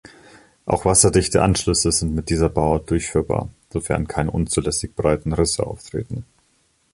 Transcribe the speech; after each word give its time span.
Auch 0.65 0.85
wasserdichte 0.85 1.43
Anschlüsse 1.43 1.91
sind 1.91 2.15
mit 2.15 2.31
dieser 2.31 2.49
Bauart 2.49 2.89
durchführbar, 2.89 3.49
sofern 3.71 4.07
keine 4.07 4.31
unzulässig 4.31 4.95
breiten 4.95 5.31
Risse 5.31 5.63
auftreten. 5.67 6.25